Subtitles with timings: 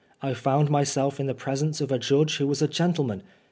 [0.19, 3.21] I found myself in the presence of a judge who was a gentleman.